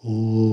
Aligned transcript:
Трипура 0.00 0.47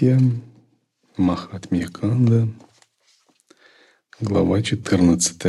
Рахасия, 0.00 0.20
Махатмьяканда, 1.16 2.48
глава 4.20 4.62
14. 4.62 5.42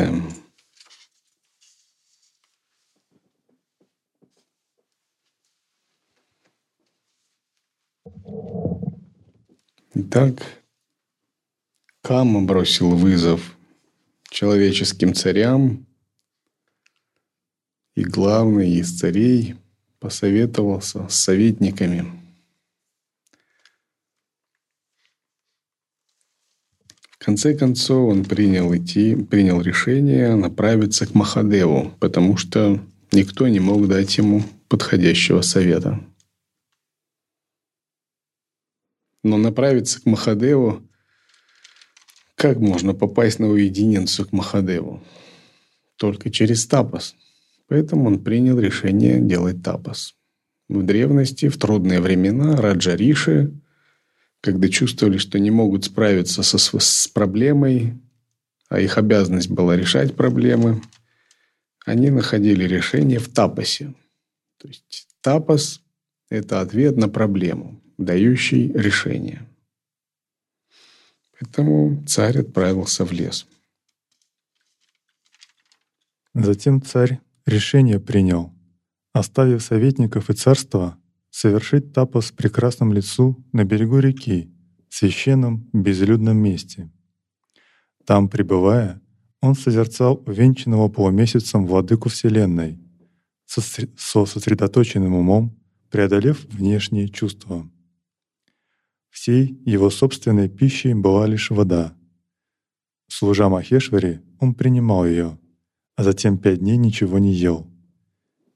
Итак, 9.93 10.63
Кама 12.01 12.41
бросил 12.41 12.95
вызов 12.95 13.55
человеческим 14.31 15.13
царям, 15.13 15.85
и 17.95 18.03
главный 18.03 18.71
из 18.71 18.97
царей 18.97 19.55
посоветовался 19.99 21.07
с 21.07 21.15
советниками– 21.15 22.15
В 27.18 27.18
конце 27.29 27.53
концов 27.53 28.09
он 28.09 28.25
принял 28.25 28.75
идти, 28.75 29.15
принял 29.15 29.61
решение 29.61 30.33
направиться 30.33 31.05
к 31.05 31.13
Махадеву, 31.13 31.93
потому 31.99 32.37
что 32.37 32.81
никто 33.11 33.47
не 33.47 33.59
мог 33.59 33.87
дать 33.87 34.17
ему 34.17 34.41
подходящего 34.67 35.41
совета. 35.41 35.99
Но 39.23 39.37
направиться 39.37 40.01
к 40.01 40.07
Махадеву, 40.07 40.81
как 42.33 42.57
можно 42.57 42.95
попасть 42.95 43.37
на 43.37 43.47
уединенцию 43.47 44.27
к 44.27 44.31
Махадеву? 44.31 45.03
Только 45.97 46.31
через 46.31 46.65
тапос. 46.65 47.15
Поэтому 47.67 48.07
он 48.07 48.23
принял 48.23 48.59
решение 48.59 49.21
делать 49.21 49.61
тапос. 49.61 50.15
В 50.67 50.81
древности, 50.81 51.47
в 51.47 51.59
трудные 51.59 52.01
времена, 52.01 52.55
Раджа 52.55 52.95
Риши 52.95 53.53
когда 54.41 54.69
чувствовали, 54.69 55.17
что 55.17 55.39
не 55.39 55.51
могут 55.51 55.85
справиться 55.85 56.43
со, 56.43 56.57
с 56.57 57.07
проблемой, 57.07 57.97
а 58.69 58.79
их 58.79 58.97
обязанность 58.97 59.49
была 59.49 59.75
решать 59.75 60.15
проблемы, 60.15 60.81
они 61.85 62.09
находили 62.09 62.65
решение 62.65 63.19
в 63.19 63.29
тапосе. 63.29 63.93
То 64.57 64.67
есть 64.67 65.07
тапос– 65.21 65.81
это 66.29 66.61
ответ 66.61 66.97
на 66.97 67.09
проблему, 67.09 67.81
дающий 67.97 68.71
решение. 68.73 69.47
Поэтому 71.39 72.05
царь 72.05 72.39
отправился 72.39 73.05
в 73.05 73.11
лес. 73.11 73.47
Затем 76.33 76.81
царь 76.81 77.19
решение 77.45 77.99
принял, 77.99 78.53
оставив 79.13 79.63
советников 79.63 80.29
и 80.29 80.33
царство 80.33 80.97
совершить 81.39 81.93
тапос 81.93 82.33
прекрасном 82.33 82.91
лесу 82.91 83.41
на 83.53 83.63
берегу 83.63 83.99
реки, 83.99 84.51
в 84.89 84.95
священном 84.95 85.69
безлюдном 85.71 86.35
месте. 86.35 86.91
Там, 88.05 88.27
пребывая, 88.27 89.01
он 89.39 89.55
созерцал 89.55 90.21
увенчанного 90.25 90.89
полумесяцем 90.89 91.65
владыку 91.65 92.09
Вселенной, 92.09 92.77
со 93.45 93.61
сосредоточенным 94.25 95.15
умом, 95.15 95.57
преодолев 95.89 96.43
внешние 96.49 97.07
чувства. 97.07 97.71
Всей 99.09 99.61
его 99.65 99.89
собственной 99.89 100.49
пищей 100.49 100.93
была 100.93 101.25
лишь 101.25 101.51
вода. 101.51 101.95
Служа 103.07 103.47
Махешвари, 103.47 104.21
он 104.41 104.53
принимал 104.53 105.05
ее, 105.05 105.39
а 105.95 106.03
затем 106.03 106.37
пять 106.37 106.59
дней 106.59 106.75
ничего 106.75 107.17
не 107.17 107.31
ел. 107.31 107.65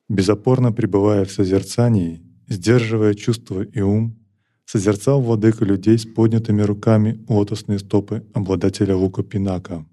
Безопорно 0.10 0.74
пребывая 0.74 1.24
в 1.24 1.32
созерцании, 1.32 2.22
сдерживая 2.48 3.14
чувства 3.14 3.62
и 3.62 3.82
ум, 3.82 4.20
созерцал 4.66 5.22
владыка 5.22 5.66
людей 5.66 5.98
с 5.98 6.06
поднятыми 6.06 6.62
руками 6.62 7.24
лотосные 7.28 7.80
стопы 7.80 8.26
обладателя 8.34 8.96
лука 8.96 9.24
Пинака, 9.24 9.86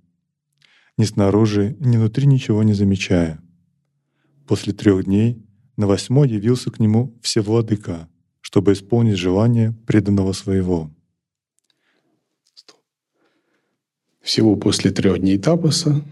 ни 0.97 1.05
снаружи, 1.05 1.77
ни 1.81 1.97
внутри 1.97 2.27
ничего 2.27 2.62
не 2.62 2.75
замечая. 2.75 3.41
После 4.47 4.72
трех 4.72 5.05
дней 5.05 5.43
на 5.77 5.87
восьмой 5.87 6.28
явился 6.28 6.71
к 6.71 6.78
нему 6.81 7.19
Всевладыка, 7.22 8.09
чтобы 8.41 8.72
исполнить 8.72 9.17
желание 9.17 9.72
преданного 9.87 10.32
своего. 10.32 10.91
Всего 14.21 14.56
после 14.56 14.91
трех 14.91 15.19
дней 15.21 15.38
тапоса 15.38 16.05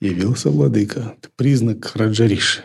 явился 0.00 0.50
владыка. 0.50 1.16
Это 1.18 1.30
признак 1.34 1.96
Раджариши. 1.96 2.62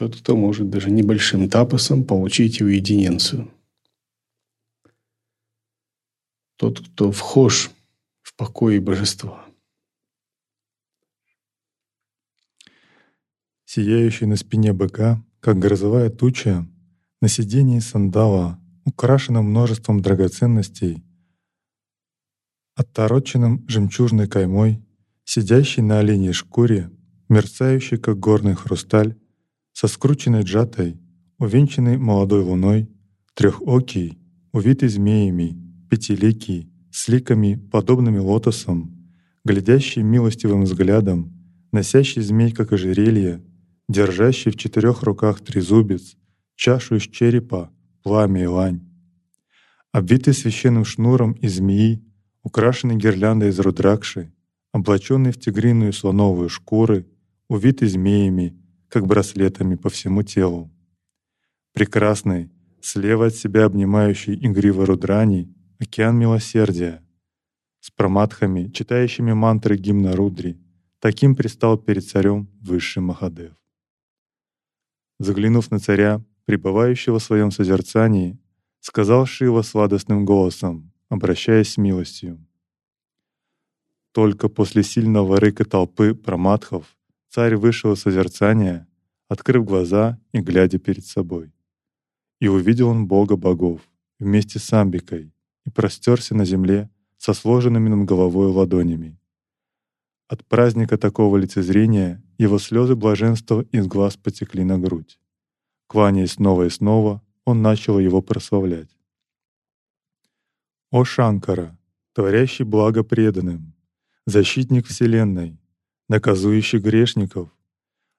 Тот, 0.00 0.16
кто 0.16 0.34
может 0.34 0.70
даже 0.70 0.90
небольшим 0.90 1.50
тапосом 1.50 2.04
получить 2.04 2.62
уединенцию. 2.62 3.52
Тот, 6.56 6.80
кто 6.80 7.12
вхож 7.12 7.70
в 8.22 8.34
покое 8.34 8.80
божества. 8.80 9.44
Сияющий 13.66 14.24
на 14.24 14.36
спине 14.36 14.72
быка, 14.72 15.22
как 15.38 15.58
грозовая 15.58 16.08
туча, 16.08 16.66
на 17.20 17.28
сидении 17.28 17.80
сандала, 17.80 18.58
украшенном 18.86 19.50
множеством 19.50 20.00
драгоценностей, 20.00 21.04
оттороченным 22.74 23.68
жемчужной 23.68 24.28
каймой, 24.28 24.82
сидящий 25.24 25.82
на 25.82 25.98
оленей 25.98 26.32
шкуре, 26.32 26.90
мерцающий, 27.28 27.98
как 27.98 28.18
горный 28.18 28.54
хрусталь, 28.54 29.19
со 29.72 29.88
скрученной 29.88 30.42
джатой, 30.42 31.00
увенчанный 31.38 31.96
молодой 31.96 32.42
луной, 32.42 32.88
трехокий, 33.34 34.18
увитый 34.52 34.88
змеями, 34.88 35.56
пятиликий, 35.88 36.70
с 36.90 37.08
ликами, 37.08 37.54
подобными 37.70 38.18
лотосам, 38.18 39.00
глядящий 39.44 40.02
милостивым 40.02 40.64
взглядом, 40.64 41.32
носящий 41.72 42.22
змей, 42.22 42.52
как 42.52 42.72
ожерелье, 42.72 43.42
держащий 43.88 44.50
в 44.50 44.56
четырех 44.56 45.02
руках 45.02 45.40
трезубец, 45.40 46.16
чашу 46.56 46.96
из 46.96 47.02
черепа, 47.02 47.70
пламя 48.02 48.42
и 48.42 48.46
лань. 48.46 48.80
Обвитый 49.92 50.34
священным 50.34 50.84
шнуром 50.84 51.32
из 51.32 51.56
змеи, 51.56 52.04
украшенный 52.42 52.96
гирляндой 52.96 53.48
из 53.50 53.58
рудракши, 53.58 54.32
облаченный 54.72 55.32
в 55.32 55.40
тигриную 55.40 55.92
слоновую 55.92 56.48
шкуры, 56.48 57.06
увитый 57.48 57.88
змеями, 57.88 58.56
как 58.90 59.06
браслетами 59.06 59.76
по 59.76 59.88
всему 59.88 60.22
телу. 60.22 60.70
Прекрасный, 61.72 62.50
слева 62.82 63.26
от 63.26 63.34
себя 63.34 63.64
обнимающий 63.64 64.34
игриво 64.34 64.84
Рудрани, 64.84 65.48
океан 65.78 66.18
милосердия, 66.18 67.02
с 67.78 67.90
проматхами, 67.90 68.68
читающими 68.70 69.32
мантры 69.32 69.76
гимна 69.76 70.16
Рудри, 70.16 70.60
таким 70.98 71.36
пристал 71.36 71.78
перед 71.78 72.04
царем 72.04 72.50
высший 72.60 73.02
Махадев. 73.02 73.52
Заглянув 75.18 75.70
на 75.70 75.78
царя, 75.78 76.22
пребывающего 76.44 77.20
в 77.20 77.22
своем 77.22 77.52
созерцании, 77.52 78.38
сказал 78.80 79.24
Шива 79.24 79.62
сладостным 79.62 80.24
голосом, 80.24 80.92
обращаясь 81.08 81.72
с 81.72 81.76
милостью. 81.76 82.44
Только 84.12 84.48
после 84.48 84.82
сильного 84.82 85.38
рыка 85.38 85.64
толпы 85.64 86.14
проматхов 86.14 86.96
Царь 87.30 87.54
вышел 87.54 87.92
из 87.92 88.00
созерцания, 88.00 88.88
открыв 89.28 89.64
глаза 89.64 90.18
и 90.32 90.40
глядя 90.40 90.80
перед 90.80 91.06
собой. 91.06 91.54
И 92.40 92.48
увидел 92.48 92.88
он 92.88 93.06
Бога 93.06 93.36
богов 93.36 93.82
вместе 94.18 94.58
с 94.58 94.72
Амбикой 94.72 95.32
и 95.64 95.70
простерся 95.70 96.34
на 96.34 96.44
земле 96.44 96.90
со 97.18 97.32
сложенными 97.32 97.88
над 97.88 98.08
головой 98.08 98.48
ладонями. 98.48 99.16
От 100.26 100.44
праздника 100.44 100.98
такого 100.98 101.36
лицезрения 101.36 102.20
его 102.36 102.58
слезы 102.58 102.96
блаженства 102.96 103.60
из 103.70 103.86
глаз 103.86 104.16
потекли 104.16 104.64
на 104.64 104.80
грудь. 104.80 105.20
Кланяясь 105.86 106.32
снова 106.32 106.64
и 106.64 106.68
снова, 106.68 107.22
он 107.44 107.62
начал 107.62 108.00
его 108.00 108.22
прославлять. 108.22 108.90
«О 110.90 111.04
Шанкара, 111.04 111.78
творящий 112.12 112.64
благо 112.64 113.04
преданным, 113.04 113.72
защитник 114.26 114.88
Вселенной, 114.88 115.59
наказующий 116.10 116.80
грешников, 116.80 117.48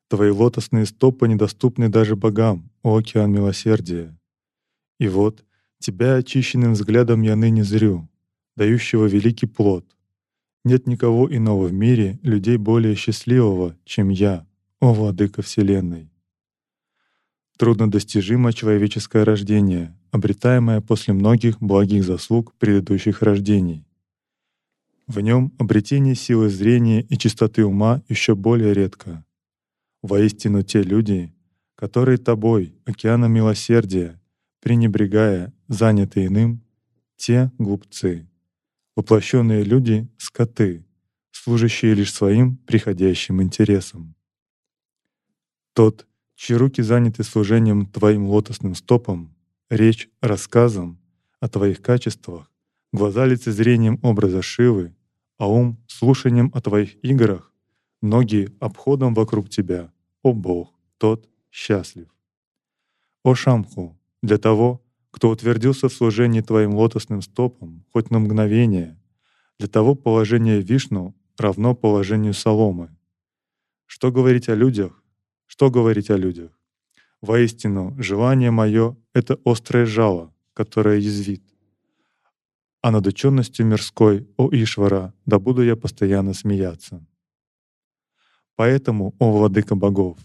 Твои 0.08 0.30
лотосные 0.30 0.86
стопы 0.86 1.28
недоступны 1.28 1.90
даже 1.90 2.16
богам, 2.16 2.72
о 2.84 2.98
океан 2.98 3.32
милосердия. 3.32 4.18
И 4.98 5.10
вот 5.10 5.44
Тебя 5.80 6.16
очищенным 6.16 6.74
взглядом 6.74 7.22
я 7.22 7.36
ныне 7.36 7.66
зрю, 7.66 8.08
дающего 8.56 9.08
великий 9.08 9.46
плод. 9.46 9.86
Нет 10.64 10.88
никого 10.88 11.34
иного 11.36 11.68
в 11.68 11.74
мире, 11.74 12.18
людей 12.24 12.56
более 12.56 12.96
счастливого, 12.96 13.76
чем 13.84 14.08
я, 14.08 14.48
о 14.80 14.94
Владыка 14.94 15.42
Вселенной. 15.42 16.10
Труднодостижимо 17.58 18.54
человеческое 18.54 19.26
рождение, 19.26 19.98
обретаемое 20.12 20.80
после 20.80 21.14
многих 21.14 21.60
благих 21.60 22.06
заслуг 22.06 22.54
предыдущих 22.56 23.22
рождений. 23.22 23.86
В 25.12 25.20
нем 25.20 25.52
обретение 25.60 26.16
силы 26.16 26.48
зрения 26.48 27.02
и 27.02 27.18
чистоты 27.18 27.66
ума 27.66 28.02
еще 28.08 28.34
более 28.34 28.74
редко. 28.74 29.26
Воистину 30.02 30.64
те 30.64 30.84
люди, 30.84 31.36
которые 31.76 32.18
тобой, 32.18 32.78
океаном 32.86 33.34
милосердия, 33.34 34.22
пренебрегая, 34.62 35.54
заняты 35.68 36.28
иным, 36.28 36.64
те 37.18 37.52
глупцы. 37.58 38.26
Воплощенные 38.96 39.66
люди— 39.66 40.08
скоты, 40.18 40.86
служащие 41.32 41.94
лишь 41.94 42.14
своим 42.14 42.56
приходящим 42.56 43.42
интересам. 43.42 44.16
Тот, 45.74 46.08
чьи 46.36 46.56
руки 46.56 46.82
заняты 46.82 47.26
служением 47.26 47.86
твоим 47.86 48.28
лотосным 48.28 48.76
стопам, 48.76 49.36
речь— 49.70 50.10
рассказом 50.22 51.02
о 51.42 51.50
твоих 51.50 51.82
качествах, 51.82 52.50
глаза— 52.94 53.26
лицезрением 53.28 54.00
образа 54.04 54.42
Шивы, 54.42 54.96
а 55.42 55.48
ум— 55.48 55.78
слушанием 55.88 56.52
о 56.54 56.62
твоих 56.62 57.04
играх, 57.04 57.52
ноги— 58.04 58.50
обходом 58.60 59.16
вокруг 59.16 59.50
тебя, 59.50 59.92
о 60.22 60.34
Бог, 60.34 60.72
тот 61.00 61.28
счастлив. 61.50 62.08
О 63.24 63.34
Шамху, 63.34 63.98
для 64.22 64.38
того, 64.38 64.84
кто 65.10 65.32
утвердился 65.32 65.90
в 65.90 65.94
служении 65.94 66.42
Твоим 66.42 66.76
лотосным 66.76 67.24
стопам 67.24 67.84
хоть 67.92 68.12
на 68.12 68.20
мгновение, 68.20 69.00
для 69.58 69.68
того 69.68 69.96
положение 69.96 70.62
Вишну 70.62 71.16
равно 71.40 71.74
положению 71.74 72.36
соломы. 72.36 72.96
Что 73.88 74.12
говорить 74.12 74.48
о 74.48 74.54
людях? 74.54 75.04
Что 75.48 75.72
говорить 75.72 76.12
о 76.12 76.18
людях? 76.18 76.52
Воистину, 77.20 77.96
желание 77.98 78.52
мое— 78.52 78.96
это 79.14 79.40
острое 79.44 79.88
жало, 79.88 80.32
которое 80.54 81.00
язвит. 81.00 81.51
А 82.82 82.92
над 82.92 83.06
ученностью 83.08 83.66
мирской, 83.66 84.28
о 84.38 84.50
Ишвара, 84.52 85.14
да 85.26 85.38
буду 85.38 85.62
я 85.62 85.76
постоянно 85.76 86.34
смеяться. 86.34 87.06
Поэтому, 88.56 89.14
о 89.20 89.32
Владыка 89.32 89.76
богов, 89.76 90.18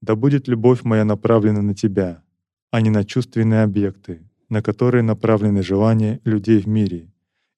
да 0.00 0.14
будет 0.14 0.48
любовь 0.48 0.84
моя 0.84 1.04
направлена 1.04 1.62
на 1.62 1.74
Тебя, 1.74 2.22
а 2.70 2.80
не 2.80 2.90
на 2.90 3.04
чувственные 3.04 3.64
объекты, 3.64 4.22
на 4.48 4.62
которые 4.62 5.02
направлены 5.02 5.62
желания 5.62 6.20
людей 6.24 6.60
в 6.60 6.68
мире 6.68 7.12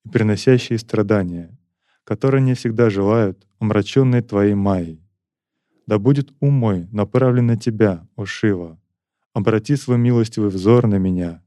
и 0.05 0.09
приносящие 0.09 0.79
страдания, 0.79 1.57
которые 2.05 2.43
не 2.43 2.55
всегда 2.55 2.91
желают, 2.91 3.47
омраченные 3.59 4.23
Твоей 4.23 4.55
майей. 4.55 5.03
Да 5.87 5.99
будет 5.99 6.33
ум 6.41 6.55
мой 6.55 6.89
направлен 6.91 7.47
на 7.47 7.57
Тебя, 7.57 8.09
о 8.17 8.25
Шива. 8.25 8.81
Обрати 9.35 9.77
свой 9.77 9.99
милостивый 9.99 10.51
взор 10.51 10.87
на 10.87 10.97
меня. 10.97 11.43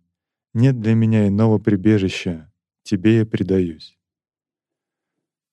Нет 0.54 0.80
для 0.80 0.94
меня 0.94 1.28
иного 1.28 1.58
прибежища. 1.58 2.52
Тебе 2.86 3.18
я 3.18 3.26
предаюсь. 3.26 3.98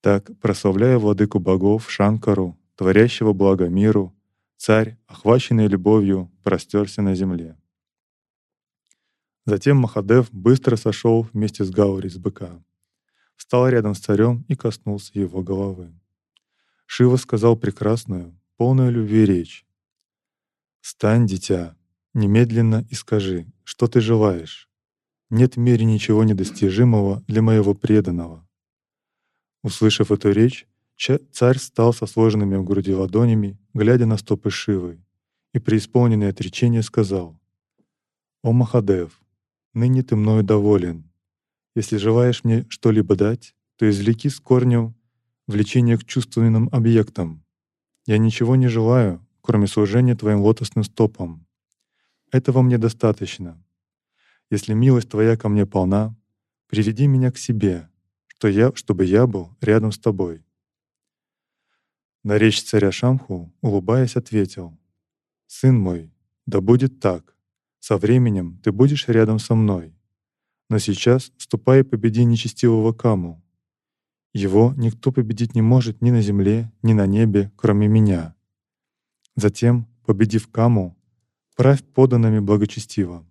Так, 0.01 0.29
прославляя 0.39 0.99
владыку 0.99 1.39
богов 1.39 1.89
Шанкару, 1.89 2.59
творящего 2.75 3.33
благо 3.33 3.69
миру, 3.69 4.15
царь, 4.55 4.99
охваченный 5.07 5.65
любовью, 5.65 6.31
простерся 6.43 7.01
на 7.01 7.15
земле. 7.15 7.57
Затем 9.47 9.77
Махадев 9.77 10.31
быстро 10.31 10.75
сошел 10.75 11.27
вместе 11.33 11.63
с 11.63 11.71
Гаури 11.71 12.07
с 12.07 12.17
быка, 12.17 12.63
встал 13.35 13.67
рядом 13.67 13.95
с 13.95 13.99
царем 13.99 14.45
и 14.47 14.55
коснулся 14.55 15.17
его 15.17 15.41
головы. 15.41 15.91
Шива 16.85 17.17
сказал 17.17 17.57
прекрасную, 17.57 18.39
полную 18.57 18.91
любви 18.91 19.25
речь. 19.25 19.65
«Стань, 20.81 21.25
дитя, 21.25 21.75
немедленно 22.13 22.85
и 22.91 22.93
скажи, 22.93 23.47
что 23.63 23.87
ты 23.87 24.01
желаешь. 24.01 24.69
Нет 25.29 25.55
в 25.55 25.59
мире 25.59 25.85
ничего 25.85 26.23
недостижимого 26.23 27.23
для 27.27 27.41
моего 27.41 27.73
преданного». 27.73 28.47
Услышав 29.63 30.11
эту 30.11 30.31
речь, 30.31 30.67
царь 31.31 31.57
стал 31.57 31.93
со 31.93 32.05
сложенными 32.05 32.55
в 32.55 32.63
груди 32.63 32.93
ладонями, 32.93 33.57
глядя 33.73 34.05
на 34.05 34.17
стопы 34.17 34.49
Шивы, 34.49 35.01
и 35.53 35.59
преисполненное 35.59 36.29
отречение 36.29 36.83
сказал 36.83 37.39
«О 38.41 38.51
Махадев, 38.51 39.21
ныне 39.73 40.03
ты 40.03 40.15
мною 40.15 40.43
доволен. 40.43 41.09
Если 41.75 41.97
желаешь 41.97 42.43
мне 42.43 42.65
что-либо 42.69 43.15
дать, 43.15 43.55
то 43.77 43.89
извлеки 43.89 44.29
с 44.29 44.39
корнем 44.39 44.95
влечение 45.47 45.97
к 45.97 46.05
чувственным 46.05 46.69
объектам. 46.71 47.43
Я 48.05 48.17
ничего 48.17 48.55
не 48.55 48.67
желаю, 48.67 49.25
кроме 49.41 49.67
служения 49.67 50.15
твоим 50.15 50.41
лотосным 50.41 50.83
стопам. 50.83 51.45
Этого 52.31 52.61
мне 52.61 52.77
достаточно. 52.77 53.63
Если 54.53 54.73
милость 54.75 55.09
твоя 55.09 55.35
ко 55.35 55.49
мне 55.49 55.65
полна, 55.65 56.15
приведи 56.67 57.07
меня 57.07 57.31
к 57.31 57.39
себе, 57.39 57.89
что 58.27 58.47
я, 58.47 58.71
чтобы 58.75 59.03
я 59.03 59.25
был 59.25 59.49
рядом 59.61 59.91
с 59.91 59.97
тобой». 59.97 60.45
На 62.23 62.37
речь 62.37 62.61
царя 62.61 62.91
Шамху, 62.91 63.51
улыбаясь, 63.61 64.15
ответил, 64.15 64.77
«Сын 65.47 65.75
мой, 65.79 66.11
да 66.45 66.61
будет 66.61 66.99
так. 66.99 67.35
Со 67.79 67.97
временем 67.97 68.59
ты 68.63 68.71
будешь 68.71 69.07
рядом 69.07 69.39
со 69.39 69.55
мной. 69.55 69.95
Но 70.69 70.77
сейчас 70.77 71.31
ступай 71.39 71.79
и 71.79 71.83
победи 71.83 72.23
нечестивого 72.23 72.93
Каму. 72.93 73.43
Его 74.33 74.75
никто 74.77 75.11
победить 75.11 75.55
не 75.55 75.63
может 75.63 75.99
ни 76.03 76.11
на 76.11 76.21
земле, 76.21 76.71
ни 76.83 76.93
на 76.93 77.07
небе, 77.07 77.51
кроме 77.55 77.87
меня. 77.87 78.35
Затем, 79.35 79.87
победив 80.05 80.47
Каму, 80.49 80.95
правь 81.55 81.83
поданными 81.83 82.37
благочестиво». 82.37 83.25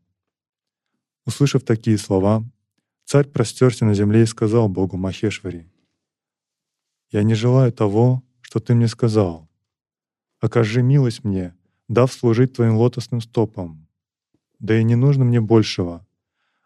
Услышав 1.25 1.63
такие 1.63 1.99
слова, 1.99 2.45
царь 3.05 3.27
простерся 3.29 3.85
на 3.85 3.95
земле 3.95 4.23
и 4.23 4.27
сказал 4.27 4.69
Богу 4.69 4.97
Махешвари, 4.97 5.69
«Я 7.11 7.23
не 7.23 7.35
желаю 7.35 7.73
того, 7.73 8.23
что 8.41 8.61
ты 8.61 8.75
мне 8.75 8.89
сказал. 8.89 9.49
Окажи 10.41 10.83
милость 10.83 11.25
мне, 11.25 11.55
дав 11.89 12.13
служить 12.13 12.55
твоим 12.55 12.77
лотосным 12.77 13.21
стопам. 13.21 13.87
Да 14.59 14.79
и 14.79 14.83
не 14.83 14.95
нужно 14.95 15.25
мне 15.25 15.41
большего. 15.41 16.07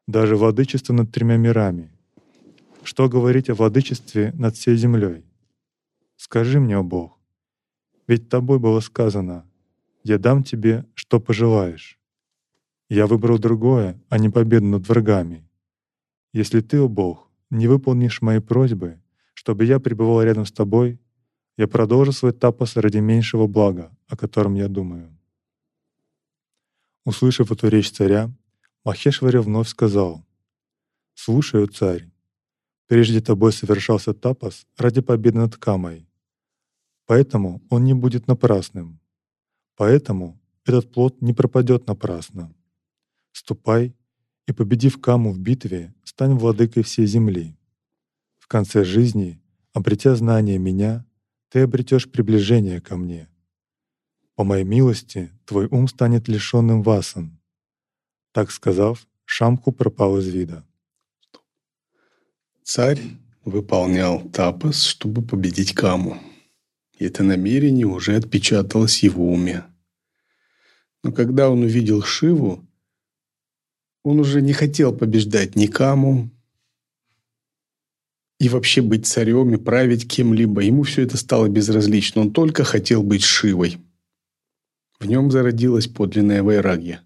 Даже 0.07 0.37
владычество 0.37 0.93
над 0.93 1.13
тремя 1.13 1.37
мирами. 1.37 1.91
Что 2.83 3.09
говорить 3.09 3.51
о 3.51 3.55
владычестве 3.55 4.33
над 4.33 4.57
всей 4.57 4.77
землей? 4.77 5.25
Скажи 6.17 6.61
мне, 6.61 6.77
о 6.77 6.83
Бог, 6.83 7.17
ведь 8.07 8.29
тобой 8.29 8.59
было 8.59 8.81
сказано, 8.81 9.45
«Я 10.05 10.19
дам 10.19 10.45
тебе, 10.45 10.87
что 10.95 11.19
пожелаешь». 11.21 11.99
Я 12.89 13.07
выбрал 13.07 13.39
другое, 13.39 14.01
а 14.09 14.19
не 14.19 14.29
победу 14.29 14.67
над 14.67 14.89
врагами. 14.89 15.49
Если 16.33 16.61
ты, 16.61 16.79
о 16.79 16.89
Бог, 16.89 17.29
не 17.51 17.67
выполнишь 17.67 18.23
мои 18.23 18.39
просьбы, 18.39 19.01
чтобы 19.35 19.65
я 19.65 19.81
пребывал 19.81 20.23
рядом 20.23 20.47
с 20.47 20.53
тобой, 20.53 21.01
я 21.57 21.67
продолжу 21.67 22.13
свой 22.13 22.33
тапос 22.33 22.77
ради 22.77 22.99
меньшего 22.99 23.47
блага, 23.47 23.91
о 24.09 24.17
котором 24.17 24.55
я 24.55 24.69
думаю. 24.69 25.17
Услышав 27.05 27.51
эту 27.51 27.69
речь 27.69 27.91
царя, 27.91 28.31
Махешвари 28.85 29.39
вновь 29.39 29.69
сказал, 29.69 30.25
«Слушаю, 31.15 31.67
царь, 31.67 32.09
прежде 32.87 33.21
тобой 33.21 33.53
совершался 33.53 34.15
тапас 34.15 34.67
ради 34.77 35.01
победы 35.01 35.39
над 35.39 35.57
Камой, 35.57 36.09
поэтому 37.07 37.63
он 37.71 37.85
не 37.85 37.95
будет 37.95 38.29
напрасным, 38.29 39.01
поэтому 39.77 40.39
этот 40.65 40.93
плод 40.93 41.21
не 41.23 41.33
пропадет 41.33 41.87
напрасно. 41.87 42.53
Ступай 43.37 43.95
и, 44.47 44.53
победив 44.53 44.99
Каму 44.99 45.31
в 45.31 45.39
битве, 45.39 45.93
стань 46.05 46.39
владыкой 46.39 46.83
всей 46.83 47.05
земли. 47.05 47.55
В 48.39 48.47
конце 48.47 48.83
жизни, 48.83 49.39
обретя 49.75 50.17
знание 50.17 50.59
меня, 50.59 51.05
ты 51.51 51.61
обретешь 51.61 52.11
приближение 52.11 52.81
ко 52.81 52.97
мне. 52.97 53.29
По 54.37 54.45
моей 54.45 54.65
милости 54.65 55.31
твой 55.45 55.67
ум 55.67 55.87
станет 55.87 56.29
лишенным 56.29 56.83
васан». 56.83 57.39
Так 58.33 58.51
сказав, 58.51 59.07
Шамху 59.27 59.71
пропал 59.71 60.17
из 60.17 60.29
вида. 60.29 60.65
Царь 62.63 63.03
выполнял 63.45 64.27
тапас, 64.31 64.83
чтобы 64.83 65.21
победить 65.21 65.75
Каму. 65.75 66.19
И 66.99 67.05
это 67.05 67.23
намерение 67.23 67.87
уже 67.87 68.17
отпечаталось 68.17 69.01
в 69.01 69.03
его 69.03 69.31
уме. 69.31 69.65
Но 71.03 71.13
когда 71.13 71.51
он 71.51 71.65
увидел 71.65 72.03
Шиву, 72.03 72.66
он 74.07 74.21
уже 74.21 74.41
не 74.41 74.53
хотел 74.53 74.97
побеждать 74.97 75.57
ни 75.57 75.67
Каму, 75.67 76.31
и 78.39 78.49
вообще 78.49 78.81
быть 78.81 79.05
царем 79.05 79.53
и 79.53 79.57
править 79.57 80.07
кем-либо. 80.07 80.61
Ему 80.61 80.85
все 80.85 81.03
это 81.03 81.17
стало 81.17 81.49
безразлично. 81.49 82.21
Он 82.21 82.33
только 82.33 82.63
хотел 82.63 83.03
быть 83.03 83.25
Шивой. 83.25 83.79
В 85.01 85.07
нем 85.07 85.33
зародилась 85.33 85.89
подлинная 85.89 86.45
вайрагья. 86.45 87.03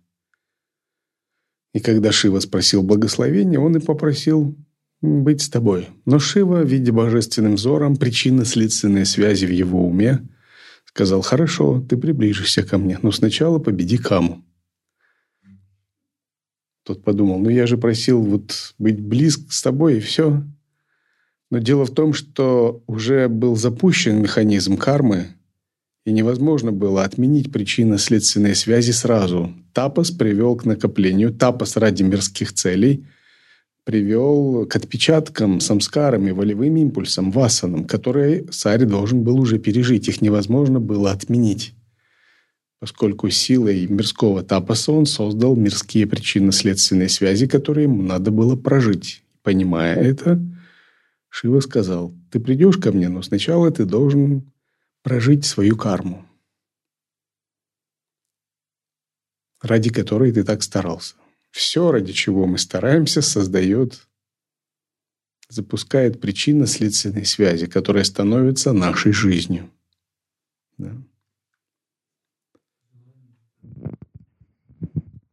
И 1.72 1.80
когда 1.80 2.12
Шива 2.12 2.40
спросил 2.40 2.82
благословения, 2.82 3.58
он 3.58 3.76
и 3.78 3.80
попросил 3.80 4.54
быть 5.00 5.40
с 5.40 5.48
тобой. 5.48 5.88
Но 6.04 6.18
Шива, 6.18 6.62
видя 6.62 6.92
божественным 6.92 7.54
взором 7.54 7.96
причинно-следственные 7.96 9.06
связи 9.06 9.46
в 9.46 9.50
его 9.50 9.86
уме, 9.88 10.28
сказал, 10.84 11.22
хорошо, 11.22 11.80
ты 11.80 11.96
приближишься 11.96 12.62
ко 12.62 12.76
мне, 12.76 12.98
но 13.00 13.10
сначала 13.10 13.58
победи 13.58 13.96
Каму. 13.96 14.44
Тот 16.90 17.04
подумал, 17.04 17.38
ну 17.38 17.50
я 17.50 17.68
же 17.68 17.78
просил 17.78 18.20
вот 18.20 18.74
быть 18.80 18.98
близк 18.98 19.52
с 19.52 19.62
тобой 19.62 19.98
и 19.98 20.00
все. 20.00 20.42
Но 21.48 21.58
дело 21.58 21.86
в 21.86 21.92
том, 21.92 22.12
что 22.12 22.82
уже 22.88 23.28
был 23.28 23.54
запущен 23.54 24.20
механизм 24.20 24.76
кармы, 24.76 25.28
и 26.04 26.10
невозможно 26.10 26.72
было 26.72 27.04
отменить 27.04 27.52
причинно-следственные 27.52 28.56
связи 28.56 28.90
сразу. 28.90 29.54
Тапос 29.72 30.10
привел 30.10 30.56
к 30.56 30.64
накоплению, 30.64 31.32
тапос 31.32 31.76
ради 31.76 32.02
мирских 32.02 32.52
целей 32.52 33.06
привел 33.84 34.66
к 34.66 34.74
отпечаткам, 34.74 35.60
самскарам 35.60 36.26
и 36.26 36.32
волевым 36.32 36.76
импульсам, 36.76 37.30
васанам, 37.30 37.84
которые 37.84 38.46
царь 38.46 38.84
должен 38.84 39.22
был 39.22 39.38
уже 39.38 39.60
пережить. 39.60 40.08
Их 40.08 40.22
невозможно 40.22 40.80
было 40.80 41.12
отменить. 41.12 41.72
Поскольку 42.80 43.28
силой 43.28 43.86
мирского 43.86 44.42
тапоса 44.42 44.92
он 44.92 45.04
создал 45.04 45.54
мирские 45.54 46.06
причинно-следственные 46.06 47.10
связи, 47.10 47.46
которые 47.46 47.84
ему 47.84 48.02
надо 48.02 48.30
было 48.30 48.56
прожить. 48.56 49.22
Понимая 49.42 49.96
это, 49.96 50.40
Шива 51.28 51.60
сказал, 51.60 52.14
ты 52.30 52.40
придешь 52.40 52.78
ко 52.78 52.90
мне, 52.90 53.08
но 53.10 53.20
сначала 53.22 53.70
ты 53.70 53.84
должен 53.84 54.50
прожить 55.02 55.44
свою 55.44 55.76
карму, 55.76 56.26
ради 59.60 59.90
которой 59.90 60.32
ты 60.32 60.42
так 60.42 60.62
старался. 60.62 61.16
Все, 61.50 61.90
ради 61.90 62.12
чего 62.12 62.46
мы 62.46 62.58
стараемся, 62.58 63.22
создает, 63.22 64.06
запускает 65.48 66.20
причинно-следственные 66.20 67.24
связи, 67.26 67.66
которые 67.66 68.04
становятся 68.04 68.72
нашей 68.72 69.12
жизнью. 69.12 69.70
Да. 70.78 70.96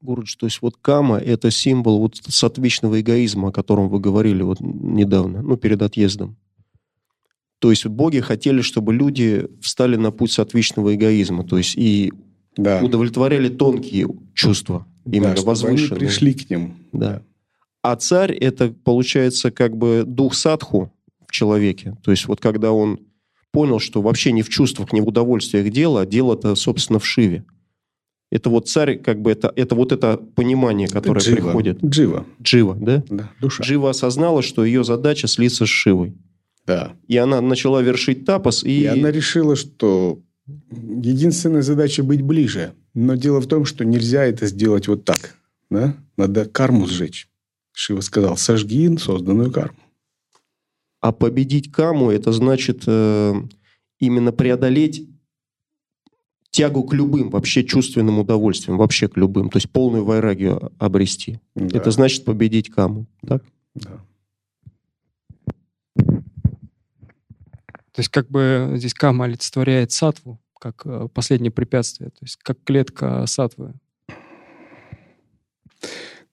Гурдж, 0.08 0.36
то 0.40 0.46
есть 0.46 0.62
вот 0.62 0.78
кама– 0.82 1.18
это 1.20 1.52
символ 1.52 2.00
вот 2.00 2.16
сатвичного 2.16 3.02
эгоизма, 3.02 3.50
о 3.50 3.52
котором 3.52 3.90
вы 3.90 4.00
говорили 4.00 4.42
вот 4.42 4.62
недавно, 4.62 5.42
ну, 5.42 5.58
перед 5.58 5.82
отъездом. 5.82 6.38
То 7.60 7.72
есть 7.72 7.86
боги 7.86 8.22
хотели, 8.22 8.62
чтобы 8.62 8.94
люди 8.94 9.48
встали 9.62 9.98
на 9.98 10.12
путь 10.12 10.32
сатвичного 10.32 10.96
эгоизма, 10.96 11.44
то 11.44 11.58
есть 11.58 11.76
и 11.76 12.14
да. 12.56 12.82
удовлетворяли 12.82 13.50
тонкие 13.50 14.08
чувства, 14.34 14.88
именно 15.06 15.36
да, 15.36 15.42
возвышенные. 15.42 15.90
Они 15.90 16.00
пришли 16.00 16.34
к 16.34 16.50
ним. 16.50 16.76
Да. 16.94 17.22
А 17.82 17.98
царь– 17.98 18.32
это, 18.40 18.70
получается, 18.70 19.52
как 19.52 19.76
бы 19.76 20.04
дух 20.08 20.36
садху 20.36 20.94
в 21.28 21.32
человеке. 21.34 21.98
То 22.02 22.12
есть 22.12 22.28
вот 22.28 22.40
когда 22.40 22.72
он 22.72 23.00
понял, 23.52 23.80
что 23.80 24.02
вообще 24.02 24.32
не 24.32 24.42
в 24.42 24.48
чувствах, 24.48 24.94
не 24.94 25.02
в 25.02 25.08
удовольствиях 25.08 25.70
дело, 25.70 26.02
а 26.02 26.06
дело-то, 26.06 26.56
собственно, 26.56 27.00
в 27.00 27.06
Шиве. 27.06 27.44
Это 28.38 28.52
вот 28.52 28.70
царь, 28.70 29.00
как 29.00 29.20
бы 29.20 29.32
это, 29.32 29.52
это 29.56 29.74
вот 29.74 29.92
это 29.92 30.18
понимание, 30.36 30.88
которое 30.88 31.22
Джива. 31.22 31.36
приходит. 31.38 31.84
Джива. 31.84 32.24
Джива, 32.40 32.76
да? 32.76 33.04
Да, 33.10 33.32
душа. 33.42 33.64
Джива 33.64 33.90
осознала, 33.90 34.44
что 34.44 34.64
ее 34.64 34.84
задача 34.84 35.28
слиться 35.28 35.66
с 35.66 35.70
Шивой. 35.70 36.16
Да. 36.68 36.94
И 37.08 37.18
она 37.18 37.42
начала 37.42 37.82
вершить 37.82 38.26
тапос. 38.26 38.64
И... 38.64 38.82
и 38.82 38.86
она 38.86 39.10
решила, 39.10 39.56
что 39.56 40.20
единственная 40.70 41.64
задача 41.64 42.04
быть 42.04 42.22
ближе. 42.22 42.74
Но 42.94 43.16
дело 43.16 43.42
в 43.42 43.48
том, 43.48 43.66
что 43.66 43.84
нельзя 43.84 44.24
это 44.24 44.46
сделать 44.46 44.88
вот 44.88 45.04
так. 45.04 45.36
Да? 45.72 45.96
Надо 46.16 46.46
карму 46.46 46.86
сжечь. 46.86 47.30
Шива 47.72 48.02
сказал, 48.02 48.38
сожги 48.38 48.96
созданную 48.98 49.52
карму. 49.52 49.80
А 51.02 51.12
победить 51.12 51.72
каму, 51.72 52.12
это 52.12 52.32
значит 52.32 52.84
э, 52.86 53.34
именно 53.98 54.32
преодолеть 54.32 55.10
тягу 56.58 56.84
к 56.84 56.94
любым 56.94 57.30
вообще 57.30 57.64
чувственным 57.64 58.18
удовольствиям, 58.18 58.80
вообще 58.80 59.08
к 59.08 59.16
любым, 59.16 59.50
то 59.50 59.58
есть 59.58 59.70
полную 59.70 60.04
вайрагию 60.04 60.72
обрести. 60.80 61.40
Да. 61.54 61.78
Это 61.78 61.92
значит 61.92 62.26
победить 62.26 62.72
каму, 62.72 63.06
так? 63.28 63.44
Да. 63.76 64.02
То 67.92 68.00
есть 68.02 68.10
как 68.10 68.28
бы 68.30 68.74
здесь 68.76 68.96
кама 68.96 69.26
олицетворяет 69.26 69.92
сатву, 69.92 70.40
как 70.60 70.82
э, 70.86 71.08
последнее 71.14 71.52
препятствие, 71.52 72.10
то 72.10 72.20
есть 72.22 72.38
как 72.38 72.58
клетка 72.64 73.26
сатвы. 73.28 73.74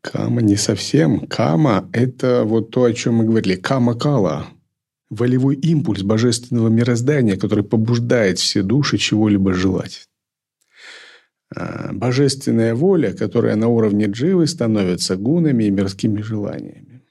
Кама 0.01 0.41
не 0.41 0.57
совсем. 0.57 1.27
Кама– 1.27 1.89
это 1.93 2.45
вот 2.45 2.71
то, 2.71 2.85
о 2.85 2.93
чем 2.95 3.17
мы 3.17 3.25
говорили. 3.25 3.57
Кама-кала– 3.57 4.47
волевой 5.11 5.57
импульс 5.57 6.03
божественного 6.03 6.69
мироздания, 6.69 7.37
который 7.37 7.65
побуждает 7.65 8.39
все 8.39 8.63
души 8.63 8.99
чего-либо 8.99 9.53
желать. 9.55 10.09
А, 11.51 11.93
божественная 11.93 12.75
воля, 12.75 13.13
которая 13.13 13.57
на 13.57 13.69
уровне 13.69 14.07
дживы 14.07 14.47
становится 14.47 15.17
гунами 15.17 15.65
и 15.65 15.71
мирскими 15.71 16.21
желаниями, 16.21 17.03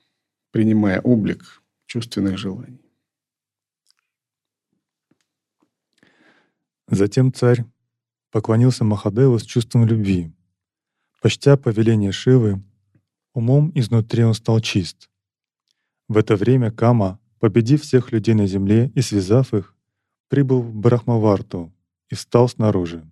принимая 0.52 1.00
облик 1.02 1.62
чувственных 1.86 2.38
желаний. 2.38 2.82
Затем 6.88 7.34
царь 7.34 7.66
поклонился 8.32 8.84
Махадеву 8.84 9.40
с 9.40 9.44
чувством 9.44 9.86
любви. 9.86 10.32
Почтя 11.22 11.56
повеление 11.56 12.12
Шивы, 12.12 12.62
умом 13.34 13.72
изнутри 13.75 14.24
он 14.24 14.34
стал 14.34 14.60
чист. 14.60 15.10
В 16.10 16.18
это 16.18 16.36
время 16.36 16.70
Кама, 16.72 17.20
победив 17.40 17.84
всех 17.84 18.12
людей 18.12 18.36
на 18.36 18.46
земле 18.46 18.92
и 18.96 19.02
связав 19.02 19.54
их, 19.54 19.75
прибыл 20.28 20.62
в 20.62 20.75
Брахмаварту 20.75 21.72
и 22.10 22.16
встал 22.16 22.50
снаружи. 22.50 23.10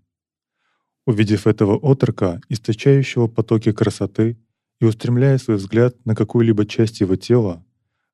Увидев 1.05 1.47
этого 1.47 1.77
отрока, 1.77 2.41
источающего 2.49 3.27
потоки 3.27 3.71
красоты, 3.71 4.37
и 4.79 4.85
устремляя 4.85 5.37
свой 5.37 5.57
взгляд 5.57 5.95
на 6.05 6.15
какую-либо 6.15 6.65
часть 6.65 7.01
его 7.01 7.15
тела, 7.15 7.63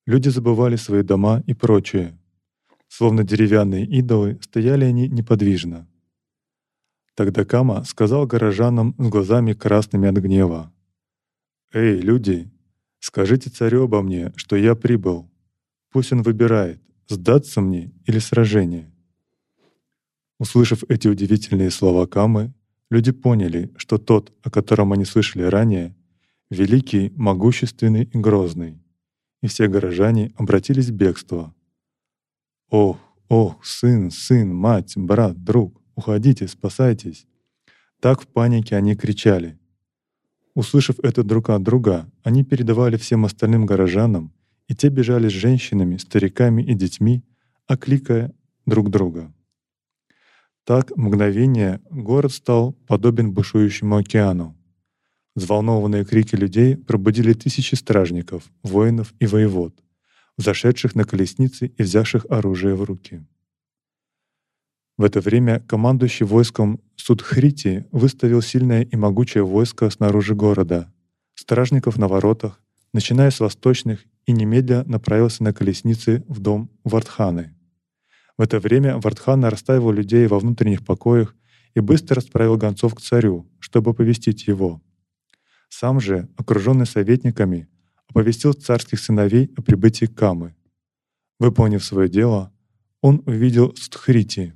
люди 0.05 0.29
забывали 0.29 0.75
свои 0.75 1.01
дома 1.01 1.43
и 1.47 1.53
прочее. 1.53 2.17
Словно 2.87 3.23
деревянные 3.23 3.85
идолы, 3.85 4.39
стояли 4.41 4.85
они 4.85 5.07
неподвижно. 5.07 5.87
Тогда 7.15 7.45
Кама 7.45 7.83
сказал 7.83 8.27
горожанам 8.27 8.95
с 8.97 9.09
глазами 9.09 9.53
красными 9.53 10.07
от 10.07 10.15
гнева. 10.17 10.71
«Эй, 11.73 11.99
люди, 11.99 12.49
скажите 12.99 13.49
царю 13.49 13.83
обо 13.83 14.01
мне, 14.01 14.31
что 14.35 14.55
я 14.55 14.75
прибыл. 14.75 15.29
Пусть 15.91 16.13
он 16.13 16.21
выбирает, 16.21 16.81
сдаться 17.07 17.59
мне 17.59 17.91
или 18.05 18.19
сражение». 18.19 18.91
Услышав 20.39 20.83
эти 20.89 21.07
удивительные 21.07 21.71
слова 21.71 22.05
Камы, 22.05 22.53
Люди 22.89 23.11
поняли, 23.11 23.71
что 23.75 23.97
тот, 23.97 24.33
о 24.43 24.49
котором 24.49 24.93
они 24.93 25.03
слышали 25.03 25.43
ранее, 25.43 25.95
великий, 26.49 27.11
могущественный 27.15 28.03
и 28.03 28.17
грозный, 28.17 28.81
и 29.41 29.47
все 29.47 29.67
горожане 29.67 30.31
обратились 30.37 30.87
в 30.87 30.93
бегство. 30.93 31.53
«Ох, 32.69 32.97
ох, 33.27 33.65
сын, 33.65 34.09
сын, 34.11 34.53
мать, 34.53 34.93
брат, 34.95 35.43
друг, 35.43 35.81
уходите, 35.95 36.47
спасайтесь!» 36.47 37.27
Так 37.99 38.21
в 38.21 38.27
панике 38.27 38.75
они 38.75 38.95
кричали. 38.95 39.57
Услышав 40.53 40.99
это 40.99 41.23
друг 41.23 41.49
от 41.49 41.63
друга, 41.63 42.09
они 42.23 42.43
передавали 42.43 42.97
всем 42.97 43.25
остальным 43.25 43.65
горожанам, 43.65 44.33
и 44.67 44.75
те 44.75 44.89
бежали 44.89 45.29
с 45.29 45.31
женщинами, 45.31 45.97
стариками 45.97 46.61
и 46.61 46.73
детьми, 46.73 47.23
окликая 47.67 48.33
друг 48.65 48.89
друга. 48.89 49.33
Так, 50.67 50.91
мгновение, 50.97 51.79
город 51.89 52.33
стал 52.33 52.73
подобен 52.87 53.31
бушующему 53.31 53.95
океану. 53.95 54.53
Взволнованные 55.33 56.03
крики 56.03 56.35
людей 56.35 56.75
пробудили 56.75 57.31
тысячи 57.31 57.75
стражников, 57.75 58.43
воинов 58.63 59.13
и 59.21 59.27
воевод, 59.27 59.81
взошедших 60.35 60.93
на 60.93 61.05
колесницы 61.05 61.67
и 61.67 61.83
взявших 61.83 62.25
оружие 62.29 62.75
в 62.75 62.83
руки. 62.83 63.25
В 64.97 65.05
это 65.05 65.21
время 65.21 65.61
командующий 65.61 66.25
войском 66.25 66.81
Судхрити 66.97 67.85
выставил 67.93 68.41
сильное 68.41 68.81
и 68.83 68.97
могучее 68.97 69.45
войско 69.45 69.89
снаружи 69.89 70.35
города, 70.35 70.93
стражников 71.33 71.95
на 71.97 72.09
воротах, 72.09 72.61
начиная 72.91 73.31
с 73.31 73.39
восточных, 73.39 74.03
и 74.25 74.33
немедля 74.33 74.83
направился 74.83 75.43
на 75.43 75.53
колесницы 75.53 76.25
в 76.27 76.41
дом 76.41 76.69
Вардханы. 76.83 77.56
В 78.37 78.41
это 78.41 78.59
время 78.59 78.97
Вардхан 78.97 79.45
расставил 79.45 79.91
людей 79.91 80.27
во 80.27 80.39
внутренних 80.39 80.85
покоях 80.85 81.35
и 81.73 81.79
быстро 81.79 82.19
отправил 82.19 82.57
гонцов 82.57 82.95
к 82.95 83.01
царю, 83.01 83.49
чтобы 83.59 83.93
повестить 83.93 84.47
его. 84.47 84.81
Сам 85.69 85.99
же, 85.99 86.29
окруженный 86.37 86.85
советниками, 86.85 87.67
оповестил 88.07 88.53
царских 88.53 88.99
сыновей 88.99 89.51
о 89.57 89.61
прибытии 89.61 90.05
Камы. 90.05 90.55
Выполнив 91.39 91.83
свое 91.83 92.09
дело, 92.09 92.51
он 93.01 93.21
увидел 93.25 93.75
Стхрити. 93.75 94.53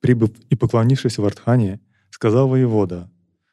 Прибыв 0.00 0.30
и 0.50 0.56
поклонившись 0.56 1.18
Вардхане, 1.18 1.80
Сказал 2.22 2.46
воевода, 2.46 3.10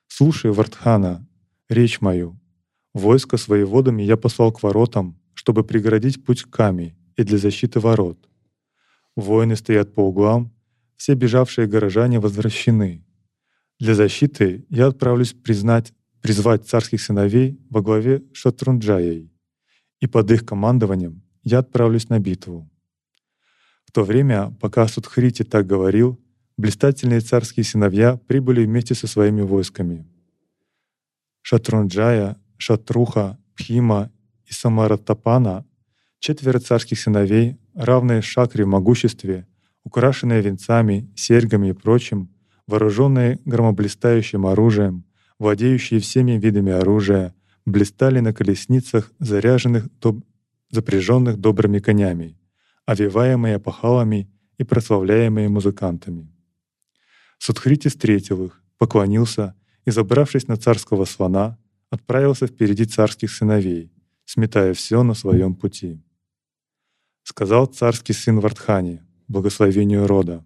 «Слушай, 0.08 0.52
Вартхана, 0.52 1.28
речь 1.70 2.02
мою. 2.02 2.40
Войско 2.94 3.36
с 3.36 3.48
воеводами 3.48 4.04
я 4.04 4.16
послал 4.16 4.52
к 4.52 4.62
воротам, 4.62 5.20
чтобы 5.34 5.64
преградить 5.64 6.24
путь 6.24 6.44
к 6.44 6.52
Каме 6.52 6.96
и 7.16 7.24
для 7.24 7.40
защиты 7.40 7.80
ворот. 7.80 8.29
Воины 9.20 9.56
стоят 9.56 9.94
по 9.94 10.02
углам, 10.02 10.54
все 10.96 11.14
бежавшие 11.14 11.68
горожане 11.68 12.20
возвращены. 12.20 13.06
Для 13.80 13.96
защиты 13.96 14.66
я 14.70 14.88
отправлюсь 14.88 15.34
признать, 15.34 15.94
призвать 16.22 16.68
царских 16.68 17.02
сыновей 17.02 17.60
во 17.70 17.82
главе 17.82 18.24
Шатрунджаей, 18.34 19.32
и 20.00 20.08
под 20.08 20.32
их 20.32 20.46
командованием 20.46 21.22
я 21.44 21.60
отправлюсь 21.60 22.10
на 22.10 22.20
битву. 22.20 22.70
В 23.86 23.92
то 23.92 24.04
время, 24.04 24.56
пока 24.60 24.88
Судхрити 24.88 25.44
так 25.44 25.66
говорил, 25.66 26.20
блистательные 26.58 27.22
царские 27.22 27.64
сыновья 27.64 28.18
прибыли 28.18 28.66
вместе 28.66 28.94
со 28.96 29.08
своими 29.08 29.42
войсками. 29.42 30.06
Шатрунджая, 31.42 32.38
Шатруха, 32.58 33.40
Пхима 33.56 34.12
и 34.46 34.54
Самаратапана— 34.54 35.66
четверо 36.20 36.60
царских 36.60 37.00
сыновей, 37.00 37.58
равные 37.80 38.22
Шакре 38.22 38.66
в 38.66 38.68
могуществе, 38.68 39.48
украшенные 39.86 40.42
венцами, 40.42 41.10
серьгами 41.16 41.70
и 41.70 41.74
прочим, 41.74 42.30
вооруженные 42.68 43.40
громоблистающим 43.46 44.46
оружием, 44.46 45.06
владеющие 45.40 46.02
всеми 46.02 46.34
видами 46.34 46.74
оружия, 46.74 47.34
блистали 47.66 48.20
на 48.20 48.34
колесницах, 48.34 49.12
заряженных, 49.20 49.88
доб... 50.00 50.26
запряженных 50.70 51.38
добрыми 51.38 51.80
конями, 51.80 52.38
овиваемые 52.86 53.60
пахалами 53.60 54.30
и 54.58 54.66
прославляемые 54.66 55.48
музыкантами. 55.48 56.30
Судхрити 57.38 57.88
встретил 57.88 58.46
их, 58.46 58.62
поклонился 58.78 59.56
и, 59.86 59.92
забравшись 59.92 60.50
на 60.50 60.58
царского 60.58 61.06
слона, 61.06 61.58
отправился 61.90 62.46
впереди 62.46 62.84
царских 62.84 63.32
сыновей, 63.32 63.94
сметая 64.26 64.74
все 64.74 65.02
на 65.04 65.14
своем 65.14 65.56
пути. 65.56 66.04
Сказал 67.32 67.68
царский 67.68 68.14
сын 68.14 68.40
Вардхани, 68.40 69.04
благословению 69.28 70.08
рода. 70.08 70.44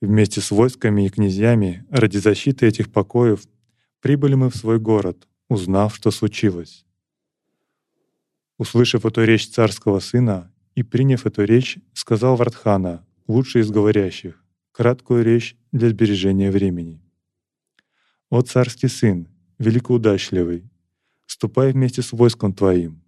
Вместе 0.00 0.40
с 0.40 0.50
войсками 0.50 1.04
и 1.04 1.10
князьями 1.10 1.84
ради 1.90 2.16
защиты 2.16 2.66
этих 2.66 2.90
покоев 2.90 3.42
прибыли 4.00 4.32
мы 4.32 4.48
в 4.48 4.56
свой 4.56 4.78
город, 4.78 5.28
узнав, 5.50 5.94
что 5.94 6.10
случилось. 6.10 6.86
Услышав 8.56 9.04
эту 9.04 9.22
речь 9.24 9.50
царского 9.50 10.00
сына 10.00 10.50
и 10.74 10.82
приняв 10.82 11.26
эту 11.26 11.44
речь, 11.44 11.78
сказал 11.92 12.36
Вардхана, 12.36 13.06
лучший 13.26 13.60
из 13.60 13.70
говорящих, 13.70 14.42
краткую 14.72 15.22
речь 15.22 15.58
для 15.72 15.90
сбережения 15.90 16.50
времени. 16.50 17.02
«О 18.30 18.40
царский 18.40 18.88
сын, 18.88 19.28
великоудачливый, 19.58 20.70
ступай 21.26 21.70
вместе 21.72 22.00
с 22.00 22.12
войском 22.12 22.54
твоим. 22.54 23.02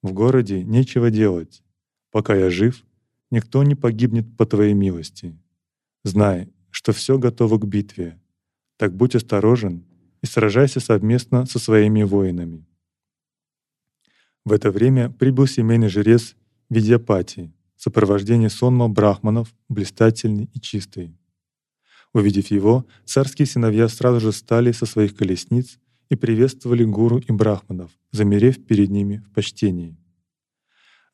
В 0.00 0.14
городе 0.14 0.64
нечего 0.64 1.10
делать. 1.10 1.62
Пока 2.12 2.36
я 2.36 2.50
жив, 2.50 2.84
никто 3.30 3.62
не 3.64 3.74
погибнет 3.74 4.36
по 4.36 4.44
твоей 4.44 4.74
милости. 4.74 5.36
Знай, 6.04 6.52
что 6.70 6.92
все 6.92 7.18
готово 7.18 7.58
к 7.58 7.66
битве. 7.66 8.20
Так 8.76 8.94
будь 8.94 9.16
осторожен 9.16 9.84
и 10.20 10.26
сражайся 10.26 10.78
совместно 10.78 11.46
со 11.46 11.58
своими 11.58 12.02
воинами. 12.02 12.66
В 14.44 14.52
это 14.52 14.70
время 14.70 15.08
прибыл 15.08 15.46
семейный 15.46 15.88
жрец 15.88 16.36
Видьяпати 16.68 17.52
в 17.76 17.82
сопровождении 17.82 18.48
сонма 18.48 18.88
брахманов, 18.88 19.54
блистательный 19.68 20.48
и 20.54 20.60
чистый. 20.60 21.16
Увидев 22.14 22.50
его, 22.50 22.86
царские 23.04 23.46
сыновья 23.46 23.88
сразу 23.88 24.20
же 24.20 24.30
встали 24.32 24.72
со 24.72 24.86
своих 24.86 25.16
колесниц 25.16 25.78
и 26.08 26.14
приветствовали 26.14 26.84
гуру 26.84 27.18
и 27.18 27.32
брахманов, 27.32 27.90
замерев 28.10 28.64
перед 28.64 28.90
ними 28.90 29.18
в 29.18 29.32
почтении. 29.32 29.96